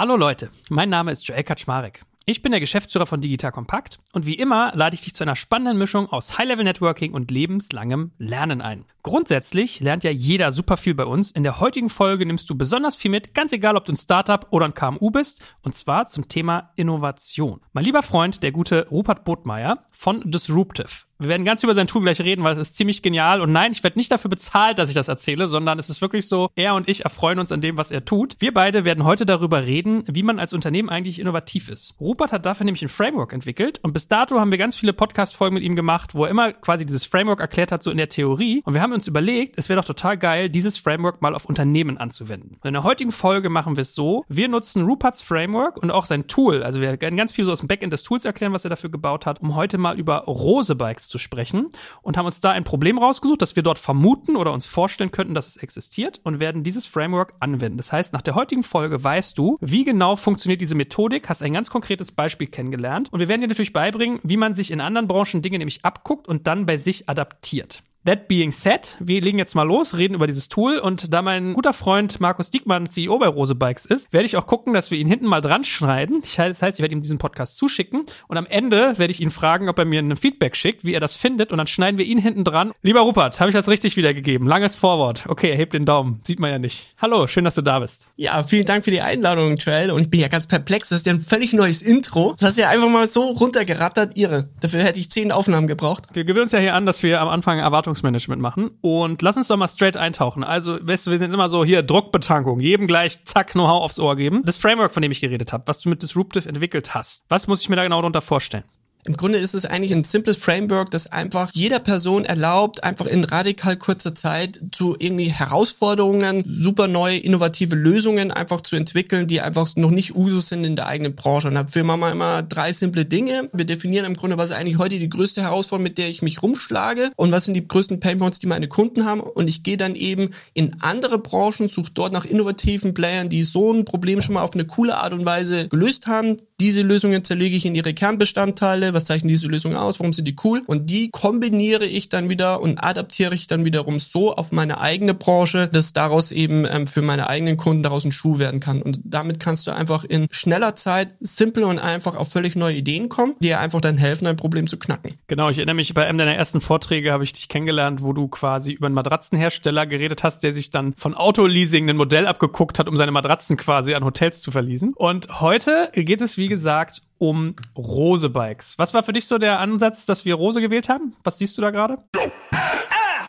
[0.00, 2.00] Hallo Leute, mein Name ist Joel Kaczmarek.
[2.24, 5.36] Ich bin der Geschäftsführer von Digital Compact und wie immer lade ich dich zu einer
[5.36, 8.86] spannenden Mischung aus High-Level-Networking und lebenslangem Lernen ein.
[9.02, 11.32] Grundsätzlich lernt ja jeder super viel bei uns.
[11.32, 14.46] In der heutigen Folge nimmst du besonders viel mit, ganz egal, ob du ein Startup
[14.50, 17.60] oder ein KMU bist, und zwar zum Thema Innovation.
[17.72, 22.02] Mein lieber Freund, der gute Rupert Botmeier von Disruptive wir werden ganz über sein Tool
[22.02, 23.40] gleich reden, weil es ist ziemlich genial.
[23.40, 26.26] Und nein, ich werde nicht dafür bezahlt, dass ich das erzähle, sondern es ist wirklich
[26.26, 28.36] so, er und ich erfreuen uns an dem, was er tut.
[28.38, 31.94] Wir beide werden heute darüber reden, wie man als Unternehmen eigentlich innovativ ist.
[32.00, 35.54] Rupert hat dafür nämlich ein Framework entwickelt und bis dato haben wir ganz viele Podcast-Folgen
[35.54, 38.62] mit ihm gemacht, wo er immer quasi dieses Framework erklärt hat, so in der Theorie.
[38.64, 41.98] Und wir haben uns überlegt, es wäre doch total geil, dieses Framework mal auf Unternehmen
[41.98, 42.56] anzuwenden.
[42.60, 46.06] Und in der heutigen Folge machen wir es so, wir nutzen Ruperts Framework und auch
[46.06, 46.62] sein Tool.
[46.62, 48.90] Also wir werden ganz viel so aus dem Backend des Tools erklären, was er dafür
[48.90, 51.68] gebaut hat, um heute mal über Rose Bikes zu sprechen
[52.00, 55.34] und haben uns da ein Problem rausgesucht, das wir dort vermuten oder uns vorstellen könnten,
[55.34, 57.76] dass es existiert und werden dieses Framework anwenden.
[57.76, 61.52] Das heißt, nach der heutigen Folge weißt du, wie genau funktioniert diese Methodik, hast ein
[61.52, 65.08] ganz konkretes Beispiel kennengelernt und wir werden dir natürlich beibringen, wie man sich in anderen
[65.08, 67.82] Branchen Dinge nämlich abguckt und dann bei sich adaptiert.
[68.06, 71.52] That being said, wir legen jetzt mal los, reden über dieses Tool und da mein
[71.52, 74.96] guter Freund Markus Diekmann CEO bei Rose Bikes ist, werde ich auch gucken, dass wir
[74.96, 76.22] ihn hinten mal dran schneiden.
[76.22, 79.68] Das heißt, ich werde ihm diesen Podcast zuschicken und am Ende werde ich ihn fragen,
[79.68, 82.16] ob er mir ein Feedback schickt, wie er das findet und dann schneiden wir ihn
[82.16, 82.72] hinten dran.
[82.80, 84.48] Lieber Rupert, habe ich das richtig wiedergegeben?
[84.48, 85.26] Langes Vorwort.
[85.28, 86.20] Okay, er hebt den Daumen.
[86.22, 86.94] Sieht man ja nicht.
[87.02, 88.08] Hallo, schön, dass du da bist.
[88.16, 89.90] Ja, vielen Dank für die Einladung, Joel.
[89.90, 90.88] Und ich bin ja ganz perplex.
[90.88, 92.32] Das ist ja ein völlig neues Intro.
[92.32, 94.16] Das hast du ja einfach mal so runtergerattert.
[94.16, 94.48] Irre.
[94.60, 96.04] Dafür hätte ich zehn Aufnahmen gebraucht.
[96.14, 97.60] Wir gewöhnen uns ja hier an, dass wir am Anfang
[97.90, 100.44] Erwartungsmanagement machen und lass uns doch mal straight eintauchen.
[100.44, 104.16] Also, weißt du, wir sind immer so hier Druckbetankung, jedem gleich zack Know-how aufs Ohr
[104.16, 104.42] geben.
[104.44, 107.62] Das Framework, von dem ich geredet habe, was du mit Disruptive entwickelt hast, was muss
[107.62, 108.64] ich mir da genau darunter vorstellen?
[109.06, 113.24] Im Grunde ist es eigentlich ein simples Framework, das einfach jeder Person erlaubt, einfach in
[113.24, 119.68] radikal kurzer Zeit zu irgendwie Herausforderungen, super neue, innovative Lösungen einfach zu entwickeln, die einfach
[119.76, 121.48] noch nicht Usus sind in der eigenen Branche.
[121.48, 123.48] Und dafür machen wir immer drei simple Dinge.
[123.54, 126.42] Wir definieren im Grunde, was ist eigentlich heute die größte Herausforderung, mit der ich mich
[126.42, 129.20] rumschlage und was sind die größten Painpoints, die meine Kunden haben.
[129.20, 133.72] Und ich gehe dann eben in andere Branchen, suche dort nach innovativen Playern, die so
[133.72, 136.36] ein Problem schon mal auf eine coole Art und Weise gelöst haben.
[136.60, 140.36] Diese Lösungen zerlege ich in ihre Kernbestandteile was zeichnen diese Lösungen aus, warum sind die
[140.44, 144.78] cool und die kombiniere ich dann wieder und adaptiere ich dann wiederum so auf meine
[144.78, 148.82] eigene Branche, dass daraus eben ähm, für meine eigenen Kunden daraus ein Schuh werden kann
[148.82, 153.08] und damit kannst du einfach in schneller Zeit simpel und einfach auf völlig neue Ideen
[153.08, 155.14] kommen, die einfach dann helfen, ein Problem zu knacken.
[155.28, 158.28] Genau, ich erinnere mich, bei einem deiner ersten Vorträge habe ich dich kennengelernt, wo du
[158.28, 162.86] quasi über einen Matratzenhersteller geredet hast, der sich dann von Autoleasing ein Modell abgeguckt hat,
[162.86, 164.92] um seine Matratzen quasi an Hotels zu verließen.
[164.92, 168.74] Und heute geht es, wie gesagt, um Rose-Bikes.
[168.76, 171.16] Was war für dich so der Ansatz, dass wir Rose gewählt haben?
[171.24, 171.96] Was siehst du da gerade?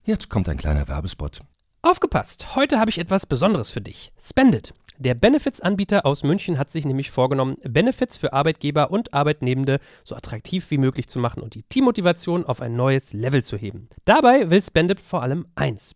[0.04, 1.40] Jetzt kommt ein kleiner Werbespot.
[1.82, 2.56] Aufgepasst!
[2.56, 4.12] Heute habe ich etwas Besonderes für dich.
[4.20, 4.74] Spendit.
[4.98, 10.70] Der Benefits-Anbieter aus München hat sich nämlich vorgenommen, Benefits für Arbeitgeber und Arbeitnehmende so attraktiv
[10.70, 13.90] wie möglich zu machen und die Teammotivation auf ein neues Level zu heben.
[14.06, 15.96] Dabei will Spendit vor allem eins: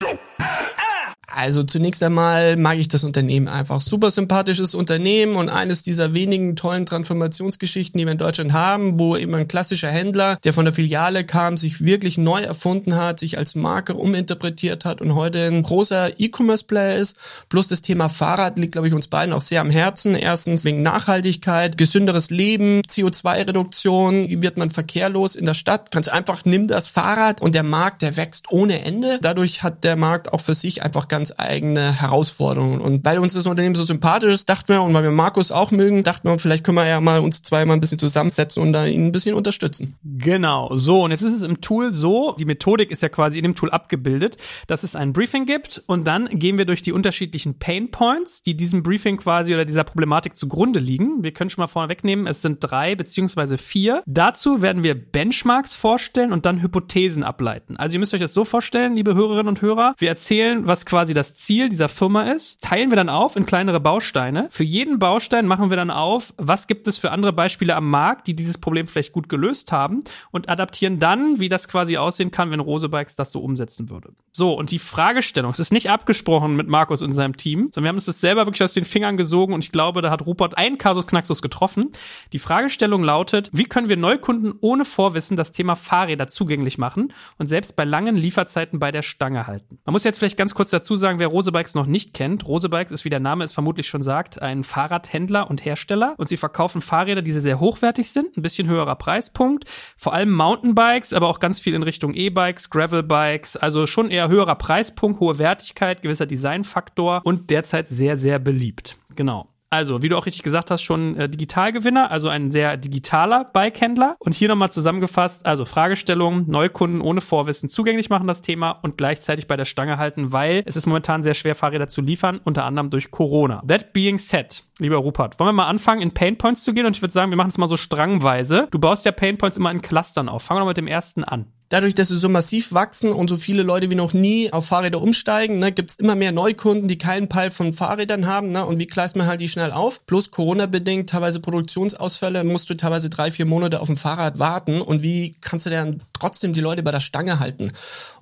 [1.33, 3.79] Also zunächst einmal mag ich das Unternehmen einfach.
[3.79, 9.15] Super sympathisches Unternehmen und eines dieser wenigen tollen Transformationsgeschichten, die wir in Deutschland haben, wo
[9.15, 13.37] eben ein klassischer Händler, der von der Filiale kam, sich wirklich neu erfunden hat, sich
[13.37, 17.15] als Marke uminterpretiert hat und heute ein großer E-Commerce-Player ist.
[17.47, 20.15] Plus das Thema Fahrrad liegt, glaube ich, uns beiden auch sehr am Herzen.
[20.15, 25.91] Erstens wegen Nachhaltigkeit, gesünderes Leben, CO2-Reduktion, wie wird man verkehrlos in der Stadt?
[25.91, 29.19] Ganz einfach, nimm das Fahrrad und der Markt, der wächst ohne Ende.
[29.21, 32.81] Dadurch hat der Markt auch für sich einfach ganz ganz eigene Herausforderungen.
[32.81, 35.69] Und weil uns das Unternehmen so sympathisch ist, dachten wir, und weil wir Markus auch
[35.69, 38.85] mögen, dachten wir, vielleicht können wir ja mal uns zweimal ein bisschen zusammensetzen und da
[38.87, 39.95] ihn ein bisschen unterstützen.
[40.03, 41.03] Genau, so.
[41.03, 43.69] Und jetzt ist es im Tool so, die Methodik ist ja quasi in dem Tool
[43.69, 48.41] abgebildet, dass es ein Briefing gibt und dann gehen wir durch die unterschiedlichen Pain Points,
[48.41, 51.21] die diesem Briefing quasi oder dieser Problematik zugrunde liegen.
[51.21, 54.01] Wir können schon mal vorne wegnehmen, es sind drei beziehungsweise vier.
[54.07, 57.77] Dazu werden wir Benchmarks vorstellen und dann Hypothesen ableiten.
[57.77, 59.93] Also ihr müsst euch das so vorstellen, liebe Hörerinnen und Hörer.
[59.99, 63.79] Wir erzählen, was quasi das Ziel dieser Firma ist, teilen wir dann auf in kleinere
[63.79, 64.47] Bausteine.
[64.51, 68.27] Für jeden Baustein machen wir dann auf, was gibt es für andere Beispiele am Markt,
[68.27, 72.51] die dieses Problem vielleicht gut gelöst haben und adaptieren dann, wie das quasi aussehen kann,
[72.51, 74.13] wenn Rosebikes das so umsetzen würde.
[74.31, 77.89] So, und die Fragestellung, es ist nicht abgesprochen mit Markus und seinem Team, sondern wir
[77.89, 80.57] haben uns das selber wirklich aus den Fingern gesogen und ich glaube, da hat Rupert
[80.57, 81.91] einen Kasus Knaxus getroffen.
[82.33, 87.47] Die Fragestellung lautet, wie können wir Neukunden ohne Vorwissen das Thema Fahrräder zugänglich machen und
[87.47, 89.79] selbst bei langen Lieferzeiten bei der Stange halten?
[89.85, 92.47] Man muss jetzt vielleicht ganz kurz dazu sagen, wer Rosebikes noch nicht kennt.
[92.47, 96.37] Rosebikes ist, wie der Name es vermutlich schon sagt, ein Fahrradhändler und Hersteller und sie
[96.37, 99.65] verkaufen Fahrräder, die sehr hochwertig sind, ein bisschen höherer Preispunkt,
[99.97, 104.55] vor allem Mountainbikes, aber auch ganz viel in Richtung E-Bikes, Gravelbikes, also schon eher höherer
[104.55, 108.97] Preispunkt, hohe Wertigkeit, gewisser Designfaktor und derzeit sehr, sehr beliebt.
[109.15, 109.47] Genau.
[109.73, 114.17] Also, wie du auch richtig gesagt hast, schon äh, Digitalgewinner, also ein sehr digitaler Bikehändler.
[114.19, 119.47] Und hier nochmal zusammengefasst, also Fragestellung, Neukunden ohne Vorwissen zugänglich machen das Thema und gleichzeitig
[119.47, 122.89] bei der Stange halten, weil es ist momentan sehr schwer, Fahrräder zu liefern, unter anderem
[122.89, 123.63] durch Corona.
[123.65, 126.85] That being said, lieber Rupert, wollen wir mal anfangen, in Painpoints zu gehen?
[126.85, 128.67] Und ich würde sagen, wir machen es mal so strangweise.
[128.71, 130.43] Du baust ja Painpoints immer in Clustern auf.
[130.43, 133.37] Fangen wir mal mit dem ersten an dadurch, dass sie so massiv wachsen und so
[133.37, 136.97] viele Leute wie noch nie auf Fahrräder umsteigen, ne, gibt es immer mehr Neukunden, die
[136.97, 138.49] keinen Peil von Fahrrädern haben.
[138.49, 140.05] Ne, und wie gleist man halt die schnell auf?
[140.05, 144.81] Plus Corona-bedingt, teilweise Produktionsausfälle, musst du teilweise drei, vier Monate auf dem Fahrrad warten.
[144.81, 147.71] Und wie kannst du dann trotzdem die Leute bei der Stange halten?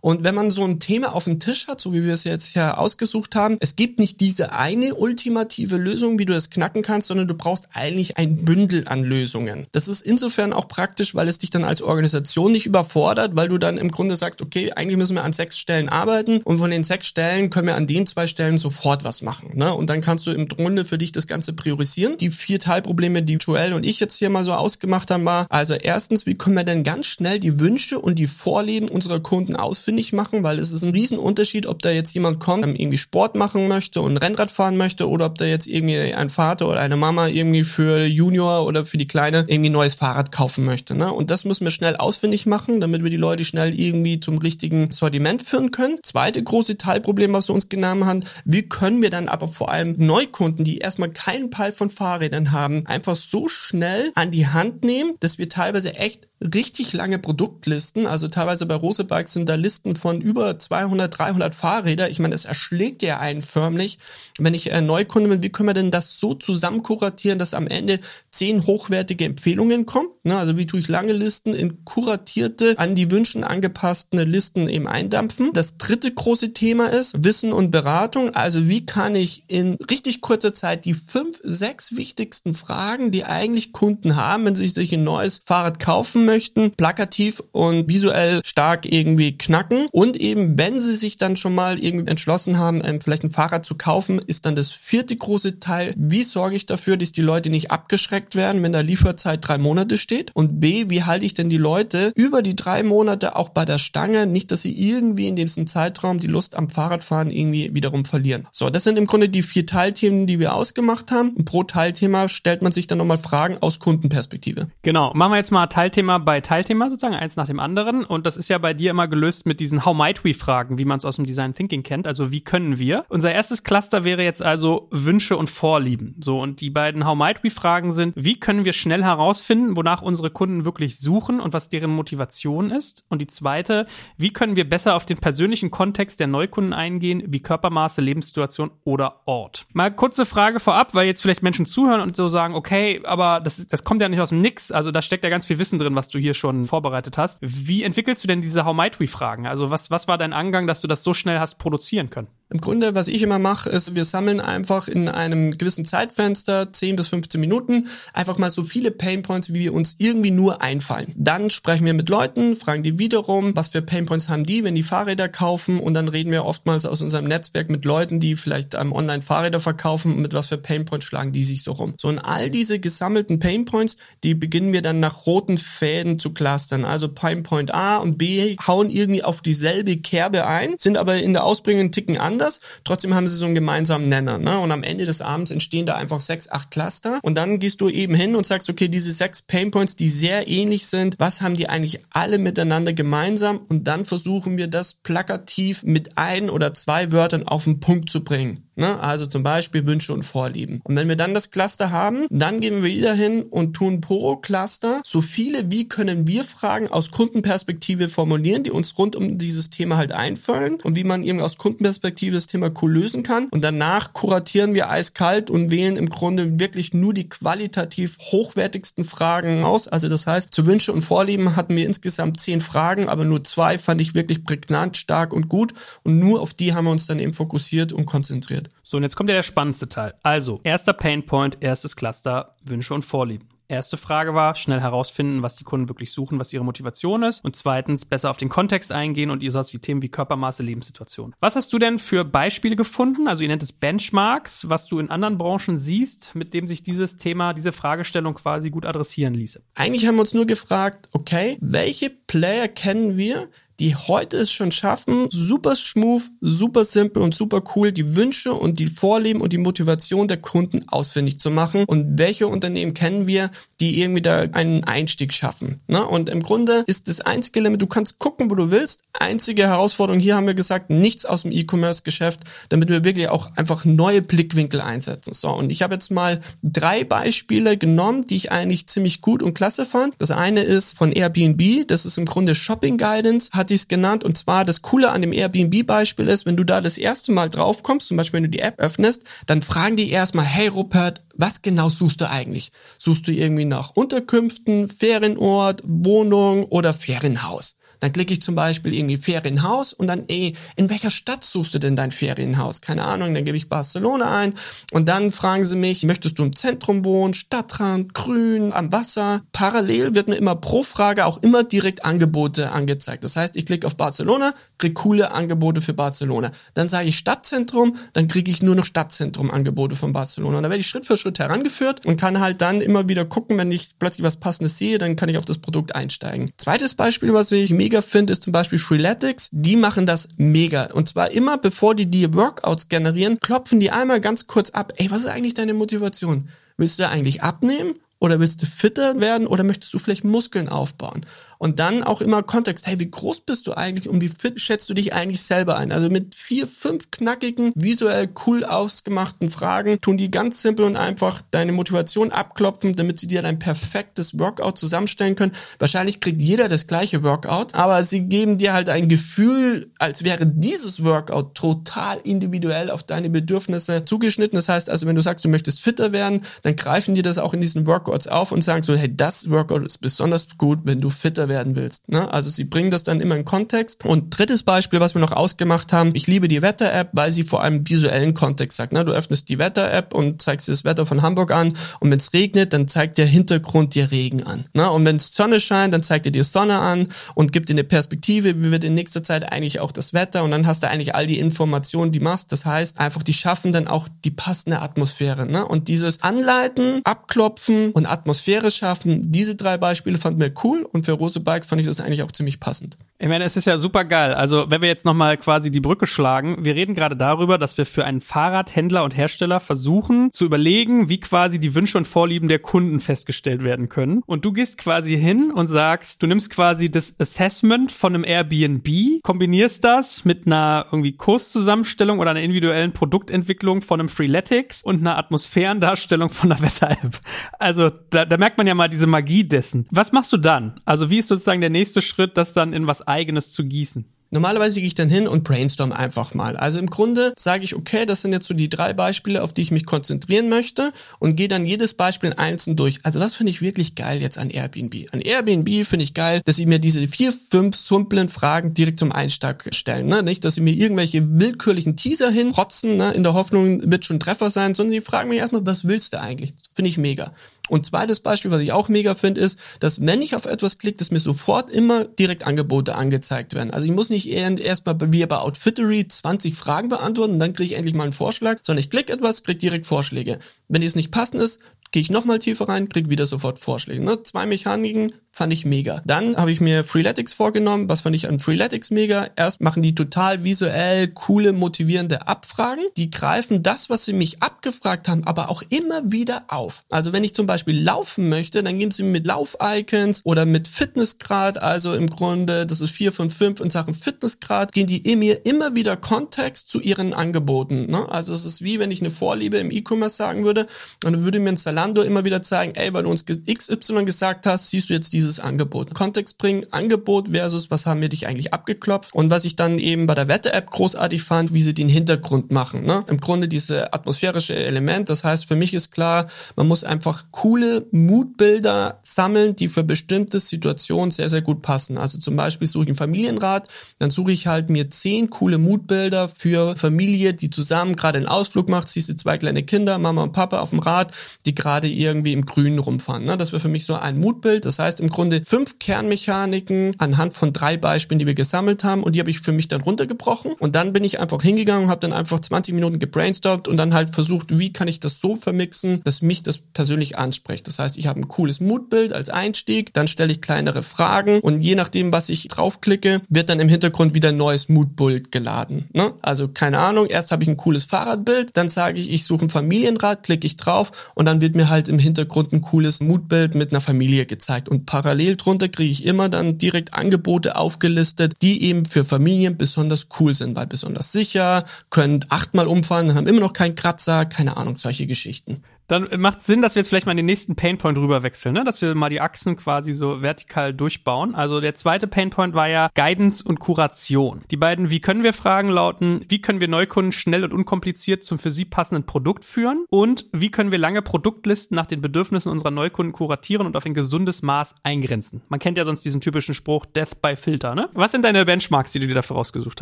[0.02, 2.46] Und wenn man so ein Thema auf dem Tisch hat, so wie wir es jetzt
[2.46, 7.08] hier ausgesucht haben, es gibt nicht diese eine ultimative Lösung, wie du es knacken kannst,
[7.08, 9.68] sondern du brauchst eigentlich ein Bündel an Lösungen.
[9.72, 13.58] Das ist insofern auch praktisch, weil es dich dann als Organisation nicht überfordert, weil du
[13.58, 16.84] dann im Grunde sagst, okay, eigentlich müssen wir an sechs Stellen arbeiten und von den
[16.84, 19.52] sechs Stellen können wir an den zwei Stellen sofort was machen.
[19.54, 19.74] Ne?
[19.74, 22.18] Und dann kannst du im Grunde für dich das Ganze priorisieren.
[22.18, 25.74] Die vier Teilprobleme, die Joel und ich jetzt hier mal so ausgemacht haben, war also
[25.76, 30.12] erstens, wie können wir denn ganz schnell die Wünsche und die Vorlieben unserer Kunden ausfindig
[30.12, 34.02] machen, weil es ist ein Riesenunterschied, ob da jetzt jemand kommt, irgendwie Sport machen möchte
[34.02, 37.64] und Rennrad fahren möchte oder ob da jetzt irgendwie ein Vater oder eine Mama irgendwie
[37.64, 40.94] für Junior oder für die Kleine irgendwie neues Fahrrad kaufen möchte.
[40.94, 41.10] Ne?
[41.14, 44.40] Und das müssen wir schnell ausfindig machen, damit wir die Leute Leute schnell irgendwie zum
[44.40, 46.00] richtigen Sortiment führen können.
[46.02, 49.94] Zweite große Teilproblem, was wir uns genommen haben, wie können wir dann aber vor allem
[49.98, 55.14] Neukunden, die erstmal keinen Peil von Fahrrädern haben, einfach so schnell an die Hand nehmen,
[55.20, 58.08] dass wir teilweise echt richtig lange Produktlisten.
[58.08, 62.10] Also teilweise bei Rosebikes sind da Listen von über 200, 300 Fahrräder.
[62.10, 64.00] Ich meine, das erschlägt ja einen förmlich.
[64.38, 67.68] Wenn ich äh, Neukunde bin, wie können wir denn das so zusammen kuratieren, dass am
[67.68, 68.00] Ende
[68.32, 70.10] zehn hochwertige Empfehlungen kommen?
[70.24, 70.38] Ne?
[70.38, 75.52] Also wie tue ich lange Listen in kuratierte, an die Wünschen angepasste Listen eben eindampfen?
[75.54, 78.36] Das dritte große Thema ist Wissen und Beratung.
[78.36, 83.74] Also wie kann ich in richtig kurzer Zeit die fünf, sechs wichtigsten Fragen, die eigentlich
[83.74, 89.38] Kunden haben, wenn sie sich ein neues Fahrrad kaufen möchten, plakativ und visuell stark irgendwie
[89.38, 89.88] knacken.
[89.92, 93.66] Und eben, wenn sie sich dann schon mal irgendwie entschlossen haben, ähm, vielleicht ein Fahrrad
[93.66, 97.50] zu kaufen, ist dann das vierte große Teil, wie sorge ich dafür, dass die Leute
[97.50, 100.32] nicht abgeschreckt werden, wenn da Lieferzeit drei Monate steht?
[100.34, 103.78] Und B, wie halte ich denn die Leute über die drei Monate auch bei der
[103.78, 108.48] Stange, nicht, dass sie irgendwie in diesem Zeitraum die Lust am Fahrradfahren irgendwie wiederum verlieren.
[108.52, 111.32] So, das sind im Grunde die vier Teilthemen, die wir ausgemacht haben.
[111.32, 114.68] Und pro Teilthema stellt man sich dann nochmal Fragen aus Kundenperspektive.
[114.82, 118.04] Genau, machen wir jetzt mal Teilthema bei Teilthema sozusagen, eins nach dem anderen.
[118.04, 120.86] Und das ist ja bei dir immer gelöst mit diesen How might we Fragen, wie
[120.86, 122.08] man es aus dem Design Thinking kennt.
[122.08, 123.06] Also wie können wir?
[123.10, 126.16] Unser erstes Cluster wäre jetzt also Wünsche und Vorlieben.
[126.20, 130.02] So, und die beiden How might we Fragen sind, wie können wir schnell herausfinden, wonach
[130.02, 132.89] unsere Kunden wirklich suchen und was deren Motivation ist?
[133.10, 133.86] Und die zweite,
[134.18, 139.22] wie können wir besser auf den persönlichen Kontext der Neukunden eingehen, wie Körpermaße, Lebenssituation oder
[139.26, 139.66] Ort?
[139.74, 143.68] Mal kurze Frage vorab, weil jetzt vielleicht Menschen zuhören und so sagen, okay, aber das,
[143.68, 144.72] das kommt ja nicht aus dem Nix.
[144.72, 147.40] Also da steckt ja ganz viel Wissen drin, was du hier schon vorbereitet hast.
[147.42, 149.48] Wie entwickelst du denn diese How might we Fragen?
[149.48, 152.28] Also was, was war dein Angang, dass du das so schnell hast produzieren können?
[152.52, 156.96] Im Grunde, was ich immer mache, ist, wir sammeln einfach in einem gewissen Zeitfenster, 10
[156.96, 161.14] bis 15 Minuten, einfach mal so viele Painpoints, wie wir uns irgendwie nur einfallen.
[161.16, 164.82] Dann sprechen wir mit Leuten, fragen die wiederum, was für Painpoints haben die, wenn die
[164.82, 168.94] Fahrräder kaufen und dann reden wir oftmals aus unserem Netzwerk mit Leuten, die vielleicht ähm,
[168.94, 171.94] online Fahrräder verkaufen und mit was für Painpoints schlagen die sich so rum.
[171.98, 176.84] So und all diese gesammelten Painpoints, die beginnen wir dann nach roten Fäden zu clustern.
[176.84, 181.44] Also Painpoint A und B hauen irgendwie auf dieselbe Kerbe ein, sind aber in der
[181.44, 182.60] Ausbringung einen Ticken anders.
[182.84, 184.38] Trotzdem haben sie so einen gemeinsamen Nenner.
[184.38, 184.60] Ne?
[184.60, 187.90] Und am Ende des Abends entstehen da einfach sechs, acht Cluster und dann gehst du
[187.90, 191.68] eben hin und sagst, okay, diese sechs Painpoints, die sehr ähnlich sind, was haben die
[191.68, 193.60] eigentlich alle miteinander gemeinsam?
[193.70, 198.24] Und dann versuchen wir das plakativ mit ein oder zwei Wörtern auf den Punkt zu
[198.24, 198.69] bringen.
[198.80, 199.00] Ne?
[199.00, 200.82] Also zum Beispiel Wünsche und Vorlieben.
[200.84, 204.38] Und wenn wir dann das Cluster haben, dann gehen wir wieder hin und tun pro
[204.38, 209.70] Cluster so viele wie können wir Fragen aus Kundenperspektive formulieren, die uns rund um dieses
[209.70, 213.48] Thema halt einfallen und wie man eben aus Kundenperspektive das Thema cool lösen kann.
[213.52, 219.64] Und danach kuratieren wir eiskalt und wählen im Grunde wirklich nur die qualitativ hochwertigsten Fragen
[219.64, 219.88] aus.
[219.88, 223.78] Also das heißt, zu Wünsche und Vorlieben hatten wir insgesamt zehn Fragen, aber nur zwei
[223.78, 225.74] fand ich wirklich prägnant, stark und gut.
[226.04, 228.69] Und nur auf die haben wir uns dann eben fokussiert und konzentriert.
[228.84, 230.14] So, und jetzt kommt ja der spannendste Teil.
[230.24, 233.50] Also, erster Painpoint, erstes Cluster, Wünsche und Vorlieben.
[233.72, 237.46] Erste Frage war, schnell herausfinden, was die Kunden wirklich suchen, was ihre Motivation ist.
[237.46, 241.36] Und zweitens, besser auf den Kontext eingehen und ihr sowas wie Themen wie Körpermaße, Lebenssituation.
[241.40, 243.28] Was hast du denn für Beispiele gefunden?
[243.28, 247.18] Also ihr nennt es Benchmarks, was du in anderen Branchen siehst, mit dem sich dieses
[247.18, 249.62] Thema, diese Fragestellung quasi gut adressieren ließe.
[249.76, 254.72] Eigentlich haben wir uns nur gefragt, okay, welche Player kennen wir, die heute es schon
[254.72, 259.58] schaffen, super smooth, super simpel und super cool die Wünsche und die Vorlieben und die
[259.58, 261.86] Motivation der Kunden ausfindig zu machen.
[261.86, 265.82] Und welche Unternehmen kennen wir, die irgendwie da einen Einstieg schaffen?
[265.88, 266.06] Ne?
[266.06, 269.02] Und im Grunde ist das einzige Limit, du kannst gucken, wo du willst.
[269.14, 273.86] Einzige Herausforderung hier haben wir gesagt, nichts aus dem E-Commerce-Geschäft, damit wir wirklich auch einfach
[273.86, 275.34] neue Blickwinkel einsetzen.
[275.34, 279.54] So, und ich habe jetzt mal drei Beispiele genommen, die ich eigentlich ziemlich gut und
[279.54, 280.16] klasse fand.
[280.18, 284.24] Das eine ist von Airbnb, das ist im Grunde Shopping Guidance, hat ich es genannt.
[284.24, 287.84] Und zwar das Coole an dem Airbnb-Beispiel ist, wenn du da das erste Mal drauf
[287.84, 291.62] kommst, zum Beispiel wenn du die App öffnest, dann fragen die erstmal, hey Rupert, was
[291.62, 292.72] genau suchst du eigentlich?
[292.98, 297.76] Suchst du irgendwie nach Unterkünften, Ferienort, Wohnung oder Ferienhaus?
[298.00, 301.80] Dann klicke ich zum Beispiel irgendwie Ferienhaus und dann, ey, in welcher Stadt suchst du
[301.80, 302.82] denn dein Ferienhaus?
[302.82, 304.54] Keine Ahnung, dann gebe ich Barcelona ein
[304.92, 309.42] und dann fragen sie mich, möchtest du im Zentrum wohnen, Stadtrand, grün, am Wasser?
[309.52, 313.24] Parallel wird mir immer pro Frage auch immer direkt Angebote angezeigt.
[313.24, 316.52] Das heißt, ich klicke auf Barcelona, kriege coole Angebote für Barcelona.
[316.74, 320.58] Dann sage ich Stadtzentrum, dann kriege ich nur noch Stadtzentrum Angebote von Barcelona.
[320.58, 323.58] Und da werde ich Schritt für Schritt herangeführt und kann halt dann immer wieder gucken,
[323.58, 326.52] wenn ich plötzlich was Passendes sehe, dann kann ich auf das Produkt einsteigen.
[326.58, 329.50] Zweites Beispiel, was ich mega mega finde, ist zum Beispiel Freeletics.
[329.52, 330.92] Die machen das mega.
[330.94, 334.94] Und zwar immer, bevor die die Workouts generieren, klopfen die einmal ganz kurz ab.
[334.98, 336.50] Ey, was ist eigentlich deine Motivation?
[336.78, 337.96] Willst du eigentlich abnehmen?
[338.20, 339.48] Oder willst du fitter werden?
[339.48, 341.26] Oder möchtest du vielleicht Muskeln aufbauen?
[341.62, 342.88] Und dann auch immer Kontext.
[342.88, 345.92] Hey, wie groß bist du eigentlich und wie fit schätzt du dich eigentlich selber ein?
[345.92, 351.42] Also mit vier, fünf knackigen, visuell cool ausgemachten Fragen tun die ganz simpel und einfach
[351.52, 355.52] deine Motivation abklopfen, damit sie dir dein perfektes Workout zusammenstellen können.
[355.80, 360.48] Wahrscheinlich kriegt jeder das gleiche Workout, aber sie geben dir halt ein Gefühl, als wäre
[360.48, 364.56] dieses Workout total individuell auf deine Bedürfnisse zugeschnitten.
[364.56, 367.54] Das heißt also, wenn du sagst, du möchtest fitter werden, dann greifen die das auch
[367.54, 371.10] in diesen Workouts auf und sagen so, hey, das Workout ist besonders gut, wenn du
[371.10, 372.10] fitter werden willst.
[372.10, 372.32] Ne?
[372.32, 374.06] Also sie bringen das dann immer in Kontext.
[374.06, 377.62] Und drittes Beispiel, was wir noch ausgemacht haben, ich liebe die Wetter-App, weil sie vor
[377.62, 378.94] allem visuellen Kontext sagt.
[378.94, 379.04] Ne?
[379.04, 382.32] Du öffnest die Wetter-App und zeigst dir das Wetter von Hamburg an und wenn es
[382.34, 384.66] regnet, dann zeigt der Hintergrund dir Regen an.
[384.74, 384.90] Ne?
[384.90, 387.84] Und wenn es Sonne scheint, dann zeigt er dir Sonne an und gibt dir eine
[387.84, 391.16] Perspektive, wie wird in nächster Zeit eigentlich auch das Wetter und dann hast du eigentlich
[391.16, 392.52] all die Informationen, die machst.
[392.52, 395.46] Das heißt, einfach die schaffen dann auch die passende Atmosphäre.
[395.46, 395.66] Ne?
[395.66, 401.14] Und dieses Anleiten, Abklopfen und Atmosphäre schaffen, diese drei Beispiele fanden wir cool und für
[401.14, 402.98] Rose Bike fand ich das eigentlich auch ziemlich passend.
[403.22, 404.34] Ich meine, es ist ja super geil.
[404.34, 407.86] Also, wenn wir jetzt nochmal quasi die Brücke schlagen, wir reden gerade darüber, dass wir
[407.86, 412.60] für einen Fahrradhändler und Hersteller versuchen zu überlegen, wie quasi die Wünsche und Vorlieben der
[412.60, 414.22] Kunden festgestellt werden können.
[414.26, 419.22] Und du gehst quasi hin und sagst, du nimmst quasi das Assessment von einem Airbnb,
[419.22, 425.18] kombinierst das mit einer irgendwie Kurszusammenstellung oder einer individuellen Produktentwicklung von einem Freeletics und einer
[425.18, 427.20] Atmosphärendarstellung von einer Wetter-App.
[427.60, 429.88] Also, da, da merkt man ja mal diese Magie dessen.
[429.92, 430.80] Was machst du dann?
[430.86, 434.06] Also, wie ist sozusagen der nächste Schritt, das dann in was eigenes zu gießen?
[434.32, 436.56] Normalerweise gehe ich dann hin und brainstorm einfach mal.
[436.56, 439.62] Also im Grunde sage ich, okay, das sind jetzt so die drei Beispiele, auf die
[439.62, 443.00] ich mich konzentrieren möchte und gehe dann jedes Beispiel einzeln durch.
[443.04, 445.08] Also was finde ich wirklich geil jetzt an Airbnb?
[445.14, 449.12] An Airbnb finde ich geil, dass sie mir diese vier, fünf simplen Fragen direkt zum
[449.12, 450.06] Einstieg stellen.
[450.06, 450.22] Ne?
[450.22, 453.12] Nicht, dass sie mir irgendwelche willkürlichen Teaser hinrotzen, ne?
[453.14, 456.20] in der Hoffnung, wird schon Treffer sein, sondern sie fragen mich erstmal, was willst du
[456.20, 456.54] eigentlich?
[456.72, 457.34] Finde ich mega.
[457.68, 460.98] Und zweites Beispiel, was ich auch mega finde, ist, dass wenn ich auf etwas klicke,
[460.98, 463.72] dass mir sofort immer direkt Angebote angezeigt werden.
[463.72, 467.78] Also ich muss nicht erstmal wie bei Outfittery 20 Fragen beantworten und dann kriege ich
[467.78, 470.40] endlich mal einen Vorschlag, sondern ich klicke etwas, kriege direkt Vorschläge.
[470.68, 471.60] Wenn es nicht passend ist,
[471.92, 474.04] gehe ich nochmal tiefer rein, kriege wieder sofort Vorschläge.
[474.04, 474.24] Ne?
[474.24, 476.02] Zwei Mechaniken, fand ich mega.
[476.06, 477.88] Dann habe ich mir Freeletics vorgenommen.
[477.88, 479.30] Was fand ich an Freeletics mega?
[479.36, 482.84] Erst machen die total visuell coole, motivierende Abfragen.
[482.98, 486.84] Die greifen das, was sie mich abgefragt haben, aber auch immer wieder auf.
[486.90, 490.68] Also wenn ich zum Beispiel laufen möchte, dann geben sie mir mit Lauf-Icons oder mit
[490.68, 495.96] Fitnessgrad, also im Grunde, das ist 455 in Sachen Fitnessgrad, gehen die mir immer wieder
[495.96, 497.90] Kontext zu ihren Angeboten.
[497.90, 498.10] Ne?
[498.10, 500.68] Also es ist wie wenn ich eine Vorliebe im E-Commerce sagen würde
[501.06, 504.46] und dann würde mir ein Zalando immer wieder zeigen, ey, weil du uns XY gesagt
[504.46, 505.94] hast, siehst du jetzt dieses Angebot.
[505.94, 510.06] Kontext bringen, Angebot versus was haben wir dich eigentlich abgeklopft und was ich dann eben
[510.06, 512.86] bei der Wette-App großartig fand, wie sie den Hintergrund machen.
[512.86, 513.06] Ne?
[513.08, 515.10] Im Grunde diese atmosphärische Element.
[515.10, 520.42] Das heißt, für mich ist klar, man muss einfach coole Mutbilder sammeln, die für bestimmte
[520.42, 521.98] Situationen sehr, sehr gut passen.
[521.98, 523.70] Also zum Beispiel suche ich einen Familienrat,
[524.00, 528.68] dann suche ich halt mir zehn coole Mutbilder für Familie, die zusammen gerade einen Ausflug
[528.68, 531.14] macht, siehst du zwei kleine Kinder, Mama und Papa auf dem Rad,
[531.46, 533.26] die gerade irgendwie im Grünen rumfahren.
[533.26, 533.38] Ne?
[533.38, 534.66] Das wäre für mich so ein Mutbild.
[534.66, 539.16] Das heißt, im Grunde fünf Kernmechaniken anhand von drei Beispielen, die wir gesammelt haben und
[539.16, 542.02] die habe ich für mich dann runtergebrochen und dann bin ich einfach hingegangen und habe
[542.02, 546.02] dann einfach 20 Minuten gebrainstormt und dann halt versucht, wie kann ich das so vermixen,
[546.04, 547.68] dass mich das persönlich anspricht.
[547.68, 551.60] Das heißt, ich habe ein cooles Moodbild als Einstieg, dann stelle ich kleinere Fragen und
[551.60, 555.90] je nachdem, was ich draufklicke, wird dann im Hintergrund wieder ein neues Moodbild geladen.
[555.94, 556.14] Ne?
[556.22, 559.50] Also keine Ahnung, erst habe ich ein cooles Fahrradbild, dann sage ich, ich suche ein
[559.50, 563.72] Familienrad, klicke ich drauf und dann wird mir halt im Hintergrund ein cooles Moodbild mit
[563.72, 568.64] einer Familie gezeigt und parallel parallel drunter kriege ich immer dann direkt Angebote aufgelistet, die
[568.64, 573.54] eben für Familien besonders cool sind, weil besonders sicher, können achtmal umfahren, haben immer noch
[573.54, 575.64] keinen Kratzer, keine Ahnung, solche Geschichten.
[575.90, 578.64] Dann macht Sinn, dass wir jetzt vielleicht mal in den nächsten Painpoint rüber wechseln, ne?
[578.64, 581.34] dass wir mal die Achsen quasi so vertikal durchbauen.
[581.34, 584.44] Also der zweite Painpoint war ja Guidance und Kuration.
[584.52, 588.38] Die beiden Wie können wir Fragen lauten, wie können wir Neukunden schnell und unkompliziert zum
[588.38, 592.72] für sie passenden Produkt führen und wie können wir lange Produktlisten nach den Bedürfnissen unserer
[592.72, 595.42] Neukunden kuratieren und auf ein gesundes Maß eingrenzen.
[595.50, 597.90] Man kennt ja sonst diesen typischen Spruch Death by Filter, ne?
[597.96, 599.82] Was sind deine Benchmarks, die du dir dafür rausgesucht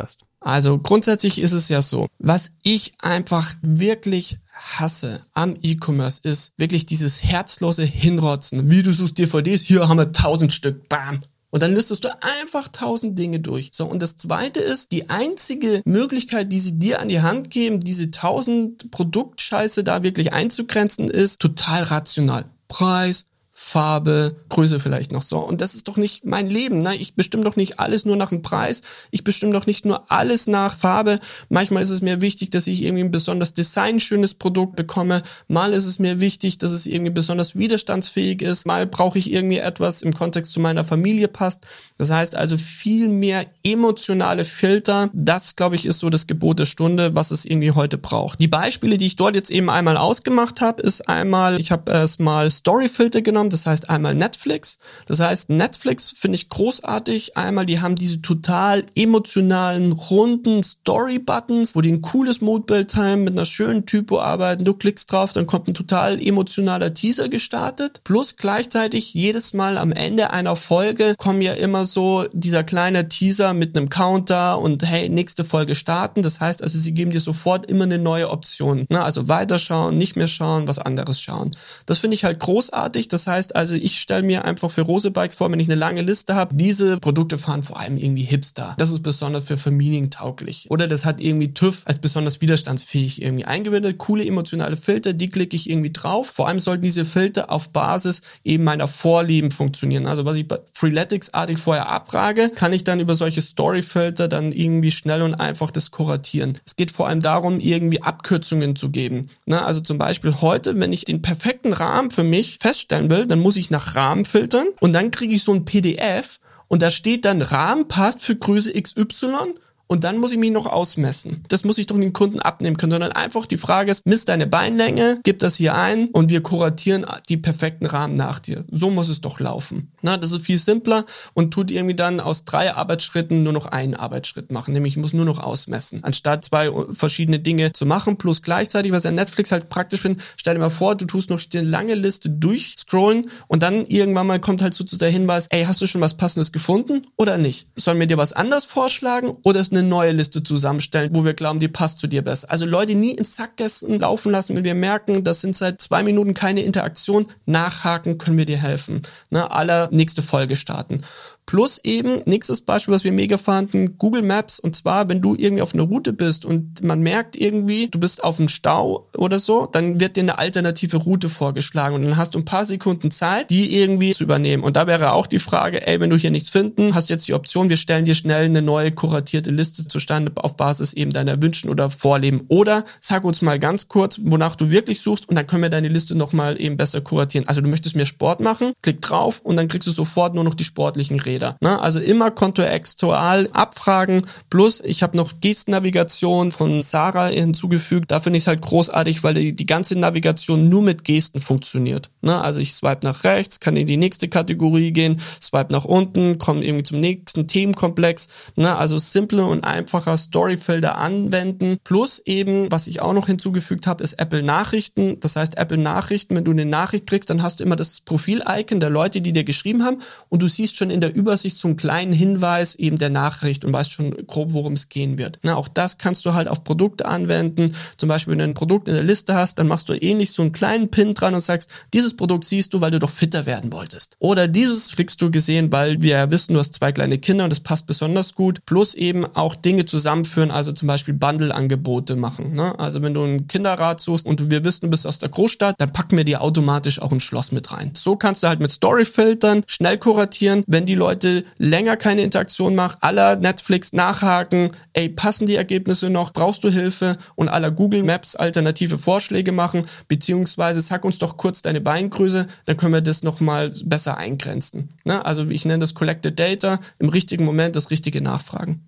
[0.00, 0.24] hast?
[0.40, 6.86] Also grundsätzlich ist es ja so, was ich einfach wirklich hasse am E-Commerce ist wirklich
[6.86, 8.70] dieses herzlose Hinrotzen.
[8.70, 11.20] Wie du suchst DVDs, hier haben wir tausend Stück, bam.
[11.50, 13.70] Und dann listest du einfach tausend Dinge durch.
[13.72, 17.80] So, und das zweite ist, die einzige Möglichkeit, die sie dir an die Hand geben,
[17.80, 22.44] diese tausend Produktscheiße da wirklich einzugrenzen, ist total rational.
[22.68, 23.27] Preis,
[23.60, 25.40] Farbe, Größe vielleicht noch so.
[25.40, 26.78] Und das ist doch nicht mein Leben.
[26.78, 26.94] Ne?
[26.94, 28.82] Ich bestimme doch nicht alles nur nach dem Preis.
[29.10, 31.18] Ich bestimme doch nicht nur alles nach Farbe.
[31.48, 35.22] Manchmal ist es mir wichtig, dass ich irgendwie ein besonders designschönes Produkt bekomme.
[35.48, 38.64] Mal ist es mir wichtig, dass es irgendwie besonders widerstandsfähig ist.
[38.64, 41.66] Mal brauche ich irgendwie etwas im Kontext zu meiner Familie passt.
[41.98, 45.10] Das heißt also viel mehr emotionale Filter.
[45.12, 48.38] Das, glaube ich, ist so das Gebot der Stunde, was es irgendwie heute braucht.
[48.38, 52.20] Die Beispiele, die ich dort jetzt eben einmal ausgemacht habe, ist einmal, ich habe erst
[52.20, 53.50] mal Storyfilter genommen haben.
[53.50, 54.78] Das heißt einmal Netflix.
[55.06, 57.36] Das heißt, Netflix finde ich großartig.
[57.36, 63.32] Einmal, die haben diese total emotionalen, runden Story-Buttons, wo die ein cooles Modebild haben, mit
[63.32, 64.64] einer schönen Typo arbeiten.
[64.64, 68.00] Du klickst drauf, dann kommt ein total emotionaler Teaser gestartet.
[68.04, 73.54] Plus gleichzeitig jedes Mal am Ende einer Folge kommen ja immer so dieser kleine Teaser
[73.54, 76.22] mit einem Counter und hey, nächste Folge starten.
[76.22, 78.86] Das heißt also, sie geben dir sofort immer eine neue Option.
[78.88, 79.02] Ne?
[79.02, 81.56] Also weiterschauen, nicht mehr schauen, was anderes schauen.
[81.86, 83.08] Das finde ich halt großartig.
[83.08, 85.78] Das heißt, heißt also, ich stelle mir einfach für Rose Bikes vor, wenn ich eine
[85.78, 88.74] lange Liste habe, diese Produkte fahren vor allem irgendwie Hipster.
[88.78, 90.66] Das ist besonders für Familien tauglich.
[90.70, 93.98] Oder das hat irgendwie TÜV als besonders widerstandsfähig irgendwie eingewendet.
[93.98, 96.30] Coole emotionale Filter, die klicke ich irgendwie drauf.
[96.34, 100.06] Vor allem sollten diese Filter auf Basis eben meiner Vorlieben funktionieren.
[100.06, 104.90] Also was ich bei Freeletics-artig vorher abfrage, kann ich dann über solche Story-Filter dann irgendwie
[104.90, 106.58] schnell und einfach das kuratieren.
[106.66, 109.26] Es geht vor allem darum, irgendwie Abkürzungen zu geben.
[109.46, 113.40] Na, also zum Beispiel heute, wenn ich den perfekten Rahmen für mich feststellen will, dann
[113.40, 117.24] muss ich nach Rahmen filtern und dann kriege ich so ein PDF und da steht
[117.24, 119.54] dann Rahmen passt für Größe XY
[119.88, 121.42] und dann muss ich mich noch ausmessen.
[121.48, 124.46] Das muss ich doch den Kunden abnehmen können, sondern einfach die Frage ist, misst deine
[124.46, 128.64] Beinlänge, gib das hier ein und wir kuratieren die perfekten Rahmen nach dir.
[128.70, 129.90] So muss es doch laufen.
[130.02, 133.94] Na, das ist viel simpler und tut irgendwie dann aus drei Arbeitsschritten nur noch einen
[133.94, 138.42] Arbeitsschritt machen, nämlich ich muss nur noch ausmessen, anstatt zwei verschiedene Dinge zu machen, plus
[138.42, 141.62] gleichzeitig, was ja Netflix halt praktisch finde, stell dir mal vor, du tust noch eine
[141.62, 145.80] lange Liste durchscrollen und dann irgendwann mal kommt halt so zu der Hinweis, ey, hast
[145.80, 147.68] du schon was Passendes gefunden oder nicht?
[147.76, 151.34] Sollen wir dir was anders vorschlagen oder ist eine eine neue Liste zusammenstellen, wo wir
[151.34, 152.50] glauben, die passt zu dir besser.
[152.50, 156.34] Also Leute nie ins Sackgassen laufen lassen, wenn wir merken, das sind seit zwei Minuten
[156.34, 157.26] keine Interaktion.
[157.46, 159.02] Nachhaken können wir dir helfen.
[159.30, 161.02] Ne, aller nächste Folge starten.
[161.48, 164.60] Plus eben, nächstes Beispiel, was wir mega fanden, Google Maps.
[164.60, 168.22] Und zwar, wenn du irgendwie auf einer Route bist und man merkt irgendwie, du bist
[168.22, 172.34] auf einem Stau oder so, dann wird dir eine alternative Route vorgeschlagen und dann hast
[172.34, 174.62] du ein paar Sekunden Zeit, die irgendwie zu übernehmen.
[174.62, 177.32] Und da wäre auch die Frage, ey, wenn du hier nichts finden, hast jetzt die
[177.32, 181.70] Option, wir stellen dir schnell eine neue kuratierte Liste zustande auf Basis eben deiner Wünschen
[181.70, 182.42] oder Vorleben.
[182.48, 185.88] Oder sag uns mal ganz kurz, wonach du wirklich suchst und dann können wir deine
[185.88, 187.48] Liste nochmal eben besser kuratieren.
[187.48, 190.54] Also du möchtest mehr Sport machen, klick drauf und dann kriegst du sofort nur noch
[190.54, 191.37] die sportlichen Reden.
[191.38, 191.56] Räder.
[191.60, 191.80] Ne?
[191.80, 194.22] Also immer kontextual abfragen.
[194.50, 198.10] Plus, ich habe noch Gestennavigation von Sarah hinzugefügt.
[198.10, 202.10] Da finde ich es halt großartig, weil die, die ganze Navigation nur mit Gesten funktioniert.
[202.22, 202.40] Ne?
[202.40, 206.64] Also ich swipe nach rechts, kann in die nächste Kategorie gehen, swipe nach unten, komme
[206.64, 208.28] irgendwie zum nächsten Themenkomplex.
[208.56, 208.76] Ne?
[208.76, 211.78] Also simple und einfacher Storyfelder anwenden.
[211.84, 215.20] Plus eben, was ich auch noch hinzugefügt habe, ist Apple Nachrichten.
[215.20, 218.80] Das heißt, Apple Nachrichten, wenn du eine Nachricht kriegst, dann hast du immer das Profil-Icon
[218.80, 219.98] der Leute, die dir geschrieben haben
[220.28, 223.62] und du siehst schon in der Über Übersicht so einen kleinen Hinweis eben der Nachricht
[223.66, 225.38] und weißt schon grob, worum es gehen wird.
[225.42, 227.74] Na, auch das kannst du halt auf Produkte anwenden.
[227.98, 230.40] Zum Beispiel, wenn du ein Produkt in der Liste hast, dann machst du ähnlich so
[230.40, 233.70] einen kleinen Pin dran und sagst, dieses Produkt siehst du, weil du doch fitter werden
[233.72, 234.16] wolltest.
[234.20, 237.50] Oder dieses kriegst du gesehen, weil wir ja wissen, du hast zwei kleine Kinder und
[237.50, 238.64] das passt besonders gut.
[238.64, 242.54] Plus eben auch Dinge zusammenführen, also zum Beispiel Bundle-Angebote machen.
[242.54, 242.78] Ne?
[242.78, 245.92] Also wenn du ein Kinderrad suchst und wir wissen, du bist aus der Großstadt, dann
[245.92, 247.92] packen wir dir automatisch auch ein Schloss mit rein.
[247.94, 252.76] So kannst du halt mit Story-Filtern schnell kuratieren, wenn die Leute Leute länger keine Interaktion
[252.76, 258.04] macht, aller Netflix nachhaken, ey, passen die Ergebnisse noch, brauchst du Hilfe und aller Google
[258.04, 263.24] Maps alternative Vorschläge machen, beziehungsweise sag uns doch kurz deine Beingröße, dann können wir das
[263.24, 264.90] nochmal besser eingrenzen.
[265.04, 265.26] Ne?
[265.26, 268.86] Also ich nenne das Collected Data, im richtigen Moment das richtige Nachfragen.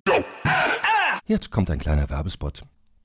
[1.27, 2.63] Jetzt kommt ein kleiner Werbespot.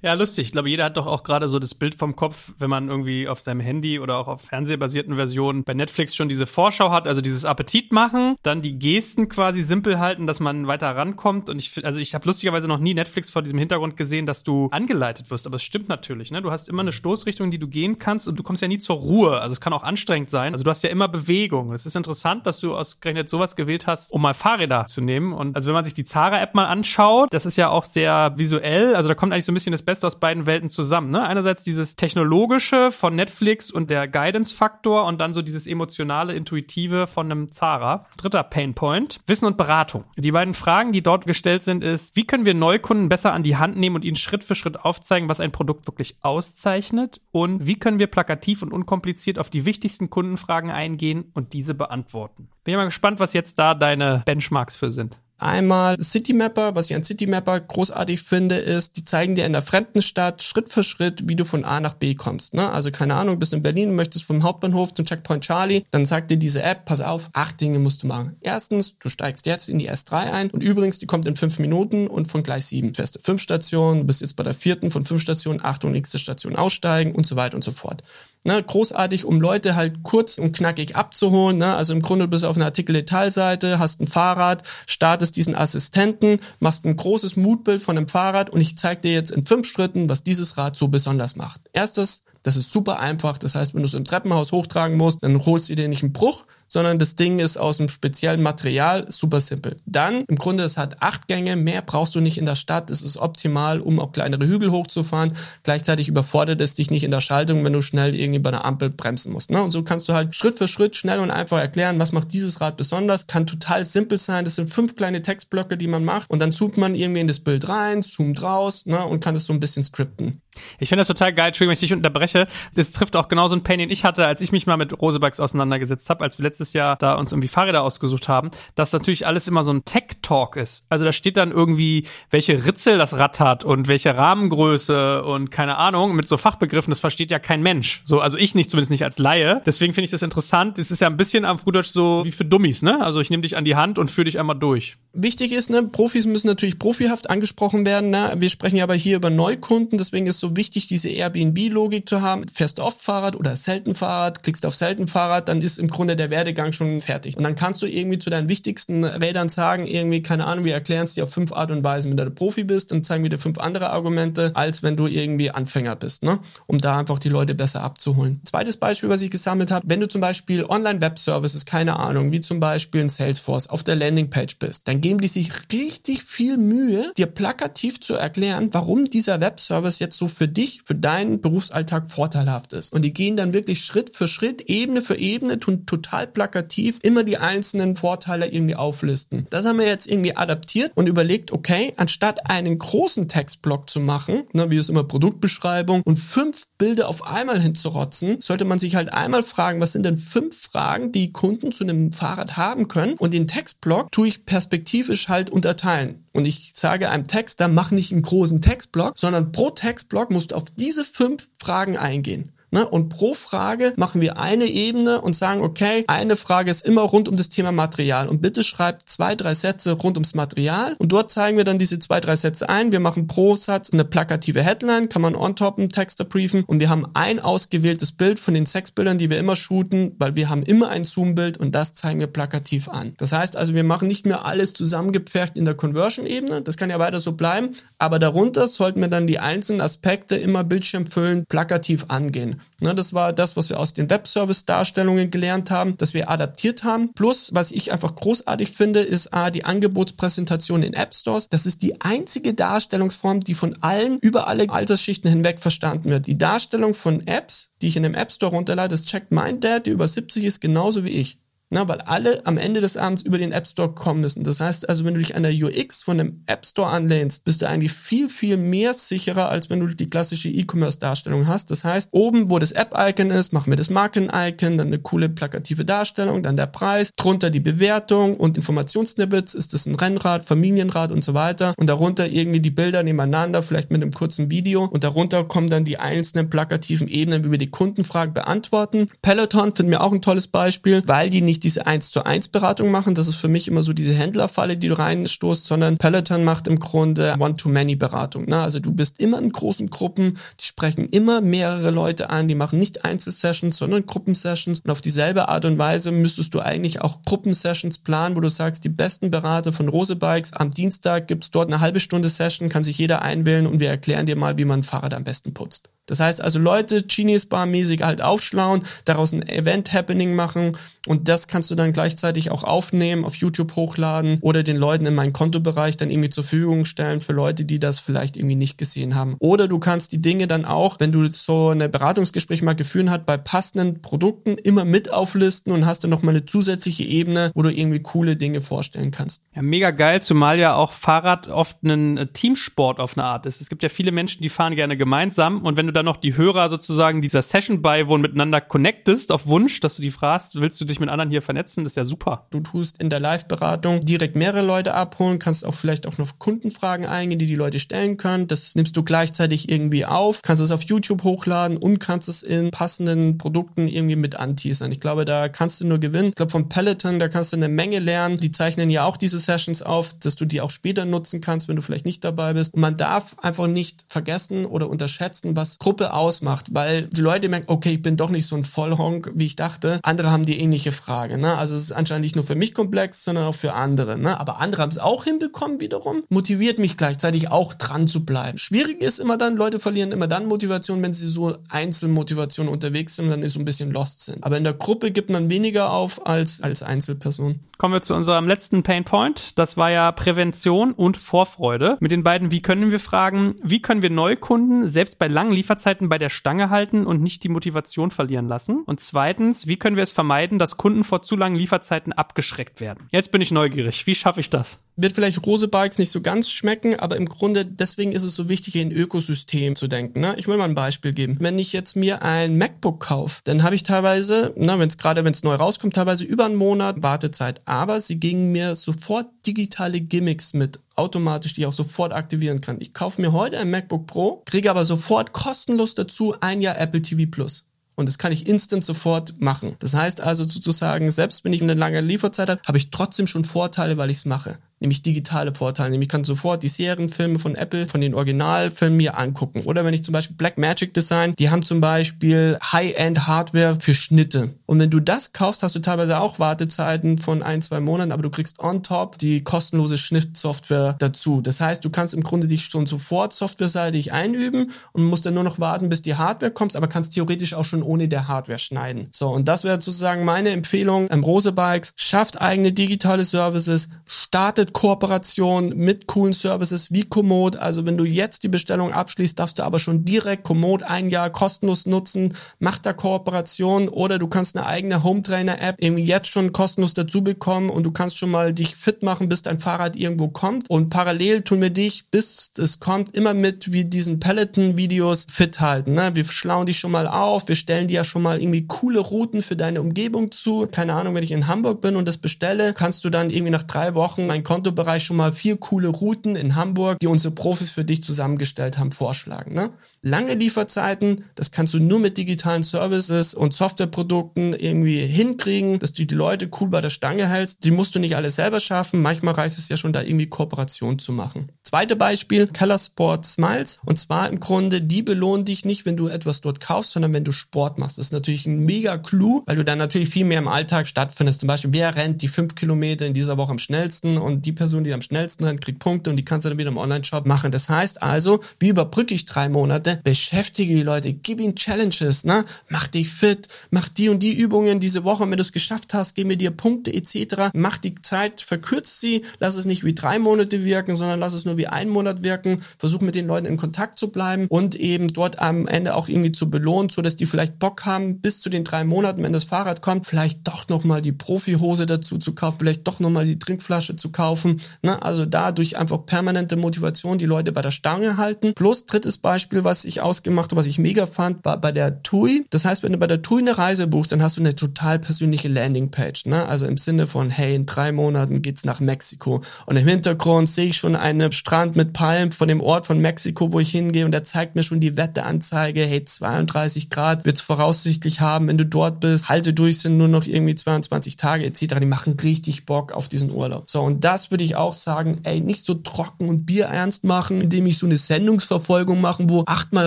[0.00, 0.46] Ja, lustig.
[0.46, 3.26] Ich glaube, jeder hat doch auch gerade so das Bild vom Kopf, wenn man irgendwie
[3.26, 7.20] auf seinem Handy oder auch auf fernsehbasierten Versionen bei Netflix schon diese Vorschau hat, also
[7.20, 11.50] dieses Appetit machen, dann die Gesten quasi simpel halten, dass man weiter rankommt.
[11.50, 14.68] Und ich, also ich habe lustigerweise noch nie Netflix vor diesem Hintergrund gesehen, dass du
[14.70, 15.48] angeleitet wirst.
[15.48, 16.42] Aber es stimmt natürlich, ne?
[16.42, 18.98] Du hast immer eine Stoßrichtung, die du gehen kannst und du kommst ja nie zur
[18.98, 19.40] Ruhe.
[19.40, 20.52] Also es kann auch anstrengend sein.
[20.52, 21.72] Also du hast ja immer Bewegung.
[21.72, 25.32] Es ist interessant, dass du ausgerechnet sowas gewählt hast, um mal Fahrräder zu nehmen.
[25.32, 28.94] Und also wenn man sich die Zara-App mal anschaut, das ist ja auch sehr visuell.
[28.94, 31.10] Also da kommt eigentlich so ein bisschen das Beste aus beiden Welten zusammen.
[31.10, 31.22] Ne?
[31.22, 37.32] Einerseits dieses technologische von Netflix und der Guidance-Faktor und dann so dieses emotionale, intuitive von
[37.32, 38.04] einem Zara.
[38.18, 40.04] Dritter Painpoint, Wissen und Beratung.
[40.18, 43.56] Die beiden Fragen, die dort gestellt sind, ist, wie können wir Neukunden besser an die
[43.56, 47.22] Hand nehmen und ihnen Schritt für Schritt aufzeigen, was ein Produkt wirklich auszeichnet?
[47.30, 52.50] Und wie können wir plakativ und unkompliziert auf die wichtigsten Kundenfragen eingehen und diese beantworten?
[52.62, 55.18] Bin ja mal gespannt, was jetzt da deine Benchmarks für sind.
[55.38, 60.02] Einmal Citymapper, was ich an Citymapper großartig finde, ist, die zeigen dir in der fremden
[60.02, 62.54] Stadt Schritt für Schritt, wie du von A nach B kommst.
[62.54, 62.68] Ne?
[62.70, 66.38] Also keine Ahnung, bist in Berlin, möchtest vom Hauptbahnhof zum Checkpoint Charlie, dann sagt dir
[66.38, 68.36] diese App, pass auf, acht Dinge musst du machen.
[68.40, 72.08] Erstens, du steigst jetzt in die S3 ein und übrigens, die kommt in fünf Minuten
[72.08, 72.94] und von gleich sieben.
[72.94, 77.14] Feste fünf Stationen, bist jetzt bei der vierten von fünf Stationen, Achtung, nächste Station aussteigen
[77.14, 78.02] und so weiter und so fort.
[78.44, 81.58] Ne, großartig, um Leute halt kurz und knackig abzuholen.
[81.58, 81.74] Ne?
[81.74, 86.84] Also im Grunde bist du auf einer Artikel-Detailseite, hast ein Fahrrad, startest diesen Assistenten, machst
[86.84, 90.22] ein großes Moodbild von dem Fahrrad und ich zeige dir jetzt in fünf Schritten, was
[90.22, 91.60] dieses Rad so besonders macht.
[91.72, 93.38] Erstes, das ist super einfach.
[93.38, 96.12] Das heißt, wenn du es im Treppenhaus hochtragen musst, dann holst du dir nicht einen
[96.12, 99.76] Bruch, sondern das Ding ist aus einem speziellen Material, super simpel.
[99.86, 102.90] Dann, im Grunde, es hat acht Gänge, mehr brauchst du nicht in der Stadt.
[102.90, 105.34] Es ist optimal, um auch kleinere Hügel hochzufahren.
[105.62, 108.90] Gleichzeitig überfordert es dich nicht in der Schaltung, wenn du schnell irgendwie bei einer Ampel
[108.90, 109.50] bremsen musst.
[109.50, 109.62] Ne?
[109.62, 112.60] Und so kannst du halt Schritt für Schritt schnell und einfach erklären, was macht dieses
[112.60, 113.26] Rad besonders.
[113.26, 114.44] Kann total simpel sein.
[114.44, 116.30] Das sind fünf kleine Textblöcke, die man macht.
[116.30, 119.04] Und dann zoomt man irgendwie in das Bild rein, zoomt raus ne?
[119.04, 120.42] und kann es so ein bisschen skripten.
[120.78, 122.46] Ich finde das total geil, Entschuldigung, wenn ich dich unterbreche.
[122.74, 125.00] Das trifft auch genau so ein Pain, den ich hatte, als ich mich mal mit
[125.00, 129.26] Rosebugs auseinandergesetzt habe, als wir letztes Jahr da uns irgendwie Fahrräder ausgesucht haben, dass natürlich
[129.26, 130.84] alles immer so ein Tech-Talk ist.
[130.88, 135.76] Also da steht dann irgendwie, welche Ritzel das Rad hat und welche Rahmengröße und keine
[135.76, 138.02] Ahnung, mit so Fachbegriffen, das versteht ja kein Mensch.
[138.04, 139.62] So, also ich nicht, zumindest nicht als Laie.
[139.66, 140.78] Deswegen finde ich das interessant.
[140.78, 143.00] Das ist ja ein bisschen am Frühdeutsch so wie für Dummies, ne?
[143.04, 144.96] Also ich nehme dich an die Hand und führe dich einmal durch.
[145.12, 148.10] Wichtig ist, ne, Profis müssen natürlich profihaft angesprochen werden.
[148.10, 148.34] Ne?
[148.38, 152.46] Wir sprechen ja aber hier über Neukunden, deswegen ist so wichtig, diese Airbnb-Logik zu haben.
[152.48, 156.16] Fährst du oft Fahrrad oder selten Fahrrad, klickst auf selten Fahrrad, dann ist im Grunde
[156.16, 157.36] der Werdegang schon fertig.
[157.36, 161.04] Und dann kannst du irgendwie zu deinen wichtigsten Rädern sagen, irgendwie, keine Ahnung, wir erklären
[161.04, 163.38] es dir auf fünf Art und Weisen, wenn du Profi bist und zeigen wir dir
[163.38, 166.38] fünf andere Argumente, als wenn du irgendwie Anfänger bist, ne?
[166.66, 168.40] um da einfach die Leute besser abzuholen.
[168.44, 172.60] Zweites Beispiel, was ich gesammelt habe, wenn du zum Beispiel Online-Web-Services, keine Ahnung, wie zum
[172.60, 177.26] Beispiel in Salesforce auf der Landingpage bist, dann geben die sich richtig viel Mühe, dir
[177.26, 182.92] plakativ zu erklären, warum dieser Webservice jetzt so für dich, für deinen Berufsalltag vorteilhaft ist.
[182.92, 187.24] Und die gehen dann wirklich Schritt für Schritt, Ebene für Ebene, tun total plakativ immer
[187.24, 189.46] die einzelnen Vorteile irgendwie auflisten.
[189.50, 194.44] Das haben wir jetzt irgendwie adaptiert und überlegt, okay, anstatt einen großen Textblock zu machen,
[194.52, 199.12] ne, wie es immer Produktbeschreibung und fünf Bilder auf einmal hinzurotzen, sollte man sich halt
[199.12, 203.14] einmal fragen, was sind denn fünf Fragen, die Kunden zu einem Fahrrad haben können?
[203.14, 206.24] Und den Textblock tue ich perspektivisch halt unterteilen.
[206.32, 210.56] Und ich sage einem Texter, mach nicht einen großen Textblock, sondern pro Textblock musst du
[210.56, 212.52] auf diese fünf Fragen eingehen.
[212.70, 212.86] Ne?
[212.86, 217.28] Und pro Frage machen wir eine Ebene und sagen, okay, eine Frage ist immer rund
[217.28, 218.28] um das Thema Material.
[218.28, 220.94] Und bitte schreibt zwei, drei Sätze rund ums Material.
[220.98, 222.92] Und dort zeigen wir dann diese zwei, drei Sätze ein.
[222.92, 226.64] Wir machen pro Satz eine plakative Headline, kann man on top einen Texter briefen.
[226.64, 230.36] Und wir haben ein ausgewähltes Bild von den sechs Bildern, die wir immer shooten, weil
[230.36, 233.14] wir haben immer ein Zoom-Bild und das zeigen wir plakativ an.
[233.16, 236.62] Das heißt also, wir machen nicht mehr alles zusammengepfercht in der Conversion-Ebene.
[236.62, 237.70] Das kann ja weiter so bleiben.
[237.98, 242.57] Aber darunter sollten wir dann die einzelnen Aspekte immer bildschirmfüllend plakativ angehen.
[242.80, 247.12] Ne, das war das, was wir aus den Webservice-Darstellungen gelernt haben, dass wir adaptiert haben.
[247.14, 251.48] Plus, was ich einfach großartig finde, ist A, die Angebotspräsentation in App Stores.
[251.48, 256.26] Das ist die einzige Darstellungsform, die von allen über alle Altersschichten hinweg verstanden wird.
[256.26, 259.86] Die Darstellung von Apps, die ich in dem App Store runterlade, das checkt mein Dad,
[259.86, 261.38] der über 70 ist, genauso wie ich.
[261.70, 264.42] Na, weil alle am Ende des Abends über den App Store kommen müssen.
[264.42, 267.60] Das heißt also, wenn du dich an der UX von dem App Store anlehnst, bist
[267.60, 271.70] du eigentlich viel, viel mehr sicherer, als wenn du die klassische E-Commerce-Darstellung hast.
[271.70, 275.84] Das heißt, oben, wo das App-Icon ist, machen wir das Marken-Icon, dann eine coole plakative
[275.84, 281.22] Darstellung, dann der Preis, drunter die Bewertung und Informationssnippets, ist das ein Rennrad, Familienrad und
[281.22, 281.74] so weiter.
[281.76, 284.84] Und darunter irgendwie die Bilder nebeneinander, vielleicht mit einem kurzen Video.
[284.84, 289.08] Und darunter kommen dann die einzelnen plakativen Ebenen, wie wir die Kundenfragen beantworten.
[289.20, 292.48] Peloton finden wir auch ein tolles Beispiel, weil die nicht nicht diese 1 zu 1
[292.48, 293.14] Beratung machen.
[293.14, 296.78] Das ist für mich immer so diese Händlerfalle, die du reinstoßt, sondern Peloton macht im
[296.78, 298.46] Grunde One-to-Many Beratung.
[298.46, 298.58] Ne?
[298.58, 302.78] Also du bist immer in großen Gruppen, die sprechen immer mehrere Leute an, die machen
[302.78, 304.80] nicht Einzelsessions, sondern Gruppensessions.
[304.80, 308.84] Und auf dieselbe Art und Weise müsstest du eigentlich auch Gruppensessions planen, wo du sagst,
[308.84, 312.84] die besten Berater von Rose Bikes, am Dienstag gibt's dort eine halbe Stunde Session, kann
[312.84, 315.90] sich jeder einwählen und wir erklären dir mal, wie man ein Fahrrad am besten putzt.
[316.08, 321.28] Das heißt also Leute Genius Bar mäßig halt aufschlauen, daraus ein Event Happening machen und
[321.28, 325.32] das kannst du dann gleichzeitig auch aufnehmen, auf YouTube hochladen oder den Leuten in meinen
[325.32, 329.36] Kontobereich dann irgendwie zur Verfügung stellen für Leute, die das vielleicht irgendwie nicht gesehen haben.
[329.38, 333.26] Oder du kannst die Dinge dann auch, wenn du so eine Beratungsgespräch mal geführt hast,
[333.26, 337.70] bei passenden Produkten immer mit auflisten und hast dann nochmal eine zusätzliche Ebene, wo du
[337.70, 339.42] irgendwie coole Dinge vorstellen kannst.
[339.54, 343.60] Ja, mega geil, zumal ja auch Fahrrad oft ein Teamsport auf eine Art ist.
[343.60, 346.36] Es gibt ja viele Menschen, die fahren gerne gemeinsam und wenn du dann noch die
[346.36, 350.84] Hörer sozusagen dieser Session beiwohnen, miteinander connectest auf Wunsch, dass du die fragst, willst du
[350.84, 352.46] dich mit anderen hier vernetzen, das ist ja super.
[352.50, 357.06] Du tust in der Live-Beratung direkt mehrere Leute abholen, kannst auch vielleicht auch noch Kundenfragen
[357.06, 358.46] eingehen, die die Leute stellen können.
[358.46, 362.70] Das nimmst du gleichzeitig irgendwie auf, kannst es auf YouTube hochladen und kannst es in
[362.70, 364.92] passenden Produkten irgendwie mit anteasern.
[364.92, 366.28] Ich glaube, da kannst du nur gewinnen.
[366.28, 368.38] Ich glaube, von Peloton, da kannst du eine Menge lernen.
[368.38, 371.76] Die zeichnen ja auch diese Sessions auf, dass du die auch später nutzen kannst, wenn
[371.76, 372.74] du vielleicht nicht dabei bist.
[372.74, 377.72] Und man darf einfach nicht vergessen oder unterschätzen, was Gruppe ausmacht, weil die Leute merken,
[377.72, 380.00] okay, ich bin doch nicht so ein Vollhonk, wie ich dachte.
[380.02, 381.38] Andere haben die ähnliche Frage.
[381.38, 381.56] Ne?
[381.56, 384.18] Also es ist anscheinend nicht nur für mich komplex, sondern auch für andere.
[384.18, 384.38] Ne?
[384.38, 386.24] Aber andere haben es auch hinbekommen wiederum.
[386.28, 388.58] Motiviert mich gleichzeitig auch dran zu bleiben.
[388.58, 393.30] Schwierig ist immer dann, Leute verlieren immer dann Motivation, wenn sie so Einzelmotivation unterwegs sind
[393.30, 394.44] und dann so ein bisschen lost sind.
[394.44, 397.60] Aber in der Gruppe gibt man weniger auf als als Einzelperson.
[397.78, 399.56] Kommen wir zu unserem letzten Pain Point.
[399.56, 401.96] Das war ja Prävention und Vorfreude.
[402.00, 406.08] Mit den beiden, wie können wir fragen, wie können wir Neukunden selbst bei langen Lieferzeiten
[406.08, 408.84] bei der Stange halten und nicht die Motivation verlieren lassen?
[408.84, 413.06] Und zweitens, wie können wir es vermeiden, dass Kunden vor zu langen Lieferzeiten abgeschreckt werden?
[413.10, 414.06] Jetzt bin ich neugierig.
[414.06, 414.80] Wie schaffe ich das?
[415.00, 418.48] Wird vielleicht Rose Bikes nicht so ganz schmecken, aber im Grunde deswegen ist es so
[418.48, 420.18] wichtig, in Ökosystem zu denken.
[420.18, 420.34] Ne?
[420.38, 421.36] Ich will mal ein Beispiel geben.
[421.38, 425.32] Wenn ich jetzt mir ein MacBook kaufe, dann habe ich teilweise, wenn es gerade wenn
[425.32, 427.60] es neu rauskommt, teilweise über einen Monat Wartezeit.
[427.64, 432.80] Aber sie gingen mir sofort digitale Gimmicks mit automatisch, die ich auch sofort aktivieren kann.
[432.80, 437.02] Ich kaufe mir heute ein MacBook Pro, kriege aber sofort kostenlos dazu ein Jahr Apple
[437.02, 437.66] TV Plus.
[437.94, 439.76] Und das kann ich instant sofort machen.
[439.78, 443.44] Das heißt also sozusagen, selbst wenn ich eine lange Lieferzeit habe, habe ich trotzdem schon
[443.44, 445.90] Vorteile, weil ich es mache nämlich digitale Vorteile.
[445.90, 449.62] Nämlich ich kann sofort die Serienfilme von Apple, von den Originalfilmen mir angucken.
[449.66, 453.92] Oder wenn ich zum Beispiel Black Magic Design, die haben zum Beispiel High-End Hardware für
[453.92, 454.54] Schnitte.
[454.64, 458.22] Und wenn du das kaufst, hast du teilweise auch Wartezeiten von ein, zwei Monaten, aber
[458.22, 461.42] du kriegst on top die kostenlose Schnittsoftware dazu.
[461.42, 465.44] Das heißt, du kannst im Grunde dich schon sofort softwareseitig einüben und musst dann nur
[465.44, 469.08] noch warten, bis die Hardware kommt, aber kannst theoretisch auch schon ohne der Hardware schneiden.
[469.12, 471.08] So, und das wäre sozusagen meine Empfehlung.
[471.10, 477.56] Ähm, Rose Bikes schafft eigene digitale Services, startet mit Kooperation mit coolen Services wie Komoot.
[477.56, 481.30] Also wenn du jetzt die Bestellung abschließt, darfst du aber schon direkt Komoot ein Jahr
[481.30, 482.34] kostenlos nutzen.
[482.58, 486.92] Mach da Kooperation oder du kannst eine eigene Home Trainer App irgendwie jetzt schon kostenlos
[486.92, 490.68] dazu bekommen und du kannst schon mal dich fit machen, bis dein Fahrrad irgendwo kommt.
[490.68, 495.60] Und parallel tun wir dich, bis es kommt, immer mit wie diesen Peloton Videos fit
[495.60, 495.94] halten.
[495.94, 496.10] Ne?
[496.12, 497.48] Wir schlauen dich schon mal auf.
[497.48, 500.66] Wir stellen dir ja schon mal irgendwie coole Routen für deine Umgebung zu.
[500.70, 503.62] Keine Ahnung, wenn ich in Hamburg bin und das bestelle, kannst du dann irgendwie nach
[503.62, 507.70] drei Wochen mein Konto Kontobereich schon mal vier coole Routen in Hamburg, die unsere Profis
[507.70, 509.54] für dich zusammengestellt haben, vorschlagen.
[509.54, 509.70] Ne?
[510.02, 516.04] Lange Lieferzeiten, das kannst du nur mit digitalen Services und Softwareprodukten irgendwie hinkriegen, dass du
[516.04, 517.62] die Leute cool bei der Stange hältst.
[517.62, 519.00] Die musst du nicht alles selber schaffen.
[519.00, 521.52] Manchmal reicht es ja schon, da irgendwie Kooperation zu machen.
[521.62, 523.78] Zweite Beispiel, Keller Sport Smiles.
[523.86, 527.22] Und zwar im Grunde, die belohnen dich nicht, wenn du etwas dort kaufst, sondern wenn
[527.22, 527.98] du Sport machst.
[527.98, 531.38] Das ist natürlich ein mega Clou, weil du dann natürlich viel mehr im Alltag stattfindest.
[531.38, 534.82] Zum Beispiel, wer rennt die fünf Kilometer in dieser Woche am schnellsten und die Person,
[534.82, 537.50] die am schnellsten rennt, kriegt Punkte und die kannst du dann wieder im Online-Shop machen.
[537.50, 540.00] Das heißt also, wie überbrücke ich drei Monate?
[540.02, 542.44] Beschäftige die Leute, gib ihnen Challenges, ne?
[542.68, 546.14] Mach dich fit, mach die und die Übungen diese Woche, wenn du es geschafft hast,
[546.14, 547.50] gib mir dir Punkte etc.
[547.52, 551.44] Mach die Zeit, verkürzt sie, lass es nicht wie drei Monate wirken, sondern lass es
[551.44, 552.62] nur wie einen Monat wirken.
[552.78, 556.32] Versuch mit den Leuten in Kontakt zu bleiben und eben dort am Ende auch irgendwie
[556.32, 559.44] zu belohnen, so dass die vielleicht Bock haben, bis zu den drei Monaten, wenn das
[559.44, 563.96] Fahrrad kommt, vielleicht doch nochmal die Profihose dazu zu kaufen, vielleicht doch nochmal die Trinkflasche
[563.96, 564.60] zu kaufen laufen.
[564.82, 565.02] Ne?
[565.02, 568.54] Also dadurch einfach permanente Motivation die Leute bei der Stange halten.
[568.54, 572.46] Plus drittes Beispiel, was ich ausgemacht habe, was ich mega fand, war bei der TUI.
[572.50, 574.98] Das heißt, wenn du bei der TUI eine Reise buchst, dann hast du eine total
[574.98, 576.26] persönliche Landingpage.
[576.26, 576.46] Ne?
[576.46, 579.42] Also im Sinne von, hey, in drei Monaten geht's nach Mexiko.
[579.66, 583.52] Und im Hintergrund sehe ich schon einen Strand mit Palmen von dem Ort von Mexiko,
[583.52, 585.84] wo ich hingehe und der zeigt mir schon die Wetteranzeige.
[585.84, 589.28] Hey, 32 Grad wird's voraussichtlich haben, wenn du dort bist.
[589.28, 591.76] Halte durch, sind nur noch irgendwie 22 Tage etc.
[591.80, 593.68] Die machen richtig Bock auf diesen Urlaub.
[593.70, 597.66] So, und das würde ich auch sagen, ey, nicht so trocken und bierernst machen, indem
[597.66, 599.86] ich so eine Sendungsverfolgung machen, wo achtmal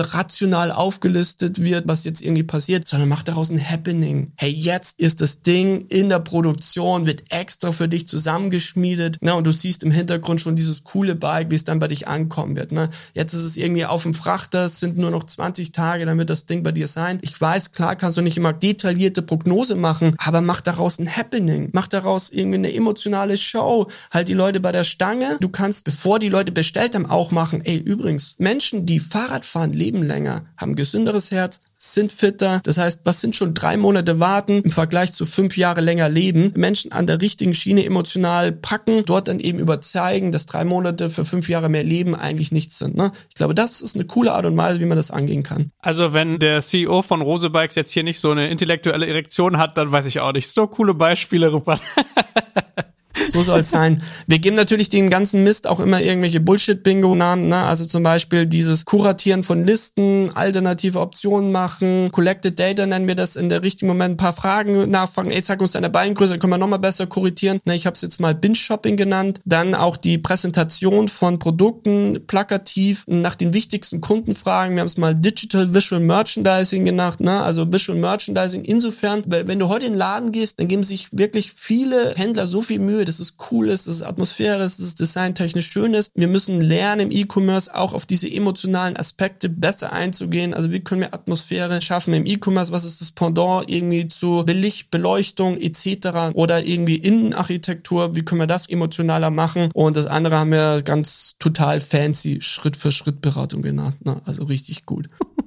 [0.00, 4.32] rational aufgelistet wird, was jetzt irgendwie passiert, sondern mach daraus ein Happening.
[4.36, 9.44] Hey, jetzt ist das Ding in der Produktion, wird extra für dich zusammengeschmiedet, ne, und
[9.44, 12.72] du siehst im Hintergrund schon dieses coole Bike, wie es dann bei dich ankommen wird,
[12.72, 12.90] ne.
[13.14, 16.46] Jetzt ist es irgendwie auf dem Frachter, es sind nur noch 20 Tage, damit das
[16.46, 17.18] Ding bei dir sein.
[17.22, 21.70] Ich weiß, klar kannst du nicht immer detaillierte Prognose machen, aber mach daraus ein Happening.
[21.72, 23.88] Mach daraus irgendwie eine emotionale Show.
[24.10, 25.38] Halt die Leute bei der Stange.
[25.40, 29.72] Du kannst, bevor die Leute bestellt haben, auch machen, ey, übrigens, Menschen, die Fahrrad fahren,
[29.72, 32.60] leben länger, haben gesünderes Herz, sind fitter.
[32.62, 36.52] Das heißt, was sind schon drei Monate warten im Vergleich zu fünf Jahre länger leben?
[36.54, 41.24] Menschen an der richtigen Schiene emotional packen, dort dann eben überzeugen, dass drei Monate für
[41.24, 42.96] fünf Jahre mehr Leben eigentlich nichts sind.
[42.96, 43.10] Ne?
[43.30, 45.72] Ich glaube, das ist eine coole Art und Weise, wie man das angehen kann.
[45.80, 49.76] Also wenn der CEO von Rose Bikes jetzt hier nicht so eine intellektuelle Erektion hat,
[49.76, 50.48] dann weiß ich auch nicht.
[50.48, 51.82] So coole Beispiele, Rupert.
[53.28, 54.02] So soll es sein.
[54.26, 57.64] Wir geben natürlich den ganzen Mist auch immer irgendwelche Bullshit-Bingo-Namen, ne?
[57.64, 63.36] Also zum Beispiel dieses Kuratieren von Listen, alternative Optionen machen, Collected Data nennen wir das
[63.36, 66.52] in der richtigen Moment, ein paar Fragen nachfragen, ey, sag uns deine Beingröße, dann können
[66.52, 67.60] wir nochmal besser kuratieren.
[67.64, 69.40] Ne, ich habe es jetzt mal Binge-Shopping genannt.
[69.44, 74.74] Dann auch die Präsentation von Produkten plakativ nach den wichtigsten Kundenfragen.
[74.74, 77.42] Wir haben es mal Digital Visual Merchandising genannt, ne?
[77.42, 81.52] Also Visual Merchandising insofern, wenn du heute in den Laden gehst, dann geben sich wirklich
[81.52, 84.94] viele Händler so viel Mühe, dass es cool ist, dass es Atmosphäre ist, dass es
[84.94, 86.10] designtechnisch schön ist.
[86.14, 90.54] Wir müssen lernen im E-Commerce auch auf diese emotionalen Aspekte besser einzugehen.
[90.54, 92.72] Also wie können wir Atmosphäre schaffen im E-Commerce?
[92.72, 96.34] Was ist das Pendant irgendwie zu Belicht, Beleuchtung etc.
[96.34, 98.14] oder irgendwie Innenarchitektur?
[98.16, 99.70] Wie können wir das emotionaler machen?
[99.74, 104.04] Und das andere haben wir ganz total fancy Schritt für Schritt Beratung genannt.
[104.04, 104.20] Ne?
[104.24, 105.08] Also richtig gut.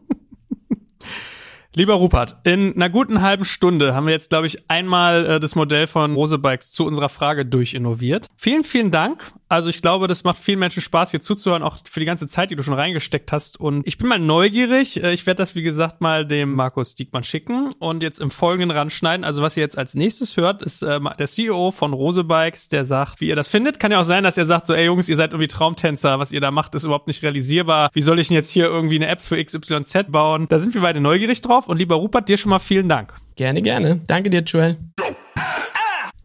[1.77, 5.55] Lieber Rupert, in einer guten halben Stunde haben wir jetzt, glaube ich, einmal äh, das
[5.55, 8.27] Modell von Rose Bikes zu unserer Frage durchinnoviert.
[8.37, 9.21] Vielen, vielen Dank
[9.55, 12.51] Also ich glaube, das macht vielen Menschen Spaß, hier zuzuhören, auch für die ganze Zeit,
[12.51, 13.57] die du schon reingesteckt hast.
[13.57, 15.01] Und ich bin mal neugierig.
[15.01, 18.69] Äh, Ich werde das, wie gesagt, mal dem Markus Diekmann schicken und jetzt im Folgenden
[18.71, 19.23] ranschneiden.
[19.23, 22.83] Also was ihr jetzt als nächstes hört, ist äh, der CEO von Rose Bikes, der
[22.83, 23.79] sagt, wie ihr das findet.
[23.79, 26.33] Kann ja auch sein, dass er sagt, so, ey Jungs, ihr seid irgendwie Traumtänzer, was
[26.33, 27.91] ihr da macht, ist überhaupt nicht realisierbar.
[27.93, 30.47] Wie soll ich denn jetzt hier irgendwie eine App für XYZ bauen?
[30.49, 31.69] Da sind wir beide neugierig drauf.
[31.69, 33.13] Und lieber Rupert, dir schon mal vielen Dank.
[33.37, 34.01] Gerne, gerne.
[34.05, 34.75] Danke dir, Joel.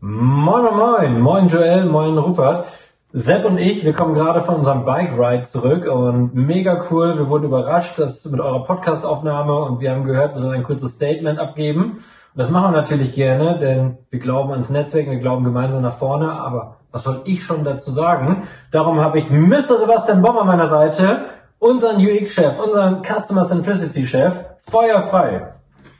[0.01, 1.21] Moin, moin, moin.
[1.21, 1.85] Moin, Joel.
[1.85, 2.67] Moin, Rupert.
[3.13, 7.19] Sepp und ich, wir kommen gerade von unserem Bike Ride zurück und mega cool.
[7.19, 10.93] Wir wurden überrascht, dass mit eurer Podcast-Aufnahme und wir haben gehört, wir sollen ein kurzes
[10.93, 11.83] Statement abgeben.
[11.83, 15.93] Und das machen wir natürlich gerne, denn wir glauben ans Netzwerk, wir glauben gemeinsam nach
[15.93, 16.31] vorne.
[16.31, 18.45] Aber was soll ich schon dazu sagen?
[18.71, 19.81] Darum habe ich Mr.
[19.81, 21.25] Sebastian Baum an meiner Seite,
[21.59, 25.55] unseren UX-Chef, unseren Customer Centricity-Chef, feuerfrei.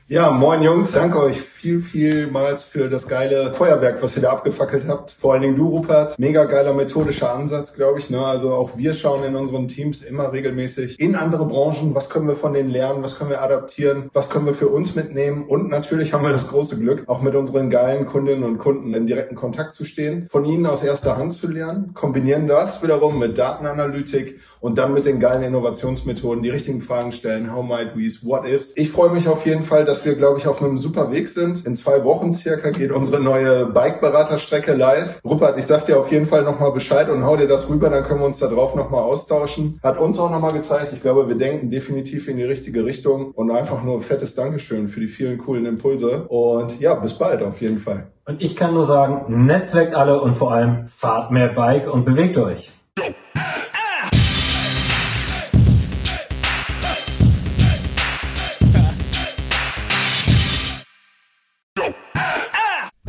[0.07, 4.87] Ja, moin Jungs, danke euch viel, vielmals für das geile Feuerwerk, was ihr da abgefackelt
[4.87, 5.11] habt.
[5.11, 6.17] Vor allen Dingen du, Rupert.
[6.17, 8.09] Mega geiler methodischer Ansatz, glaube ich.
[8.09, 8.25] Ne?
[8.25, 11.93] Also auch wir schauen in unseren Teams immer regelmäßig in andere Branchen.
[11.93, 13.03] Was können wir von denen lernen?
[13.03, 14.09] Was können wir adaptieren?
[14.11, 15.45] Was können wir für uns mitnehmen?
[15.47, 19.05] Und natürlich haben wir das große Glück, auch mit unseren geilen Kundinnen und Kunden in
[19.05, 23.37] direkten Kontakt zu stehen, von ihnen aus erster Hand zu lernen, kombinieren das wiederum mit
[23.37, 27.55] Datenanalytik und dann mit den geilen Innovationsmethoden, die richtigen Fragen stellen.
[27.55, 28.25] How might we's?
[28.25, 28.73] What ifs?
[28.75, 31.50] Ich freue mich auf jeden Fall, dass wir, glaube ich, auf einem super Weg sind.
[31.59, 35.19] In zwei Wochen circa geht unsere neue Bike-Beraterstrecke live.
[35.25, 38.05] Rupert, ich sag dir auf jeden Fall nochmal Bescheid und hau dir das rüber, dann
[38.05, 39.79] können wir uns da drauf nochmal austauschen.
[39.83, 43.51] Hat uns auch nochmal gezeigt, ich glaube, wir denken definitiv in die richtige Richtung und
[43.51, 46.23] einfach nur ein fettes Dankeschön für die vielen coolen Impulse.
[46.29, 48.07] Und ja, bis bald auf jeden Fall.
[48.25, 52.37] Und ich kann nur sagen, netzwerkt alle und vor allem fahrt mehr Bike und bewegt
[52.37, 52.71] euch.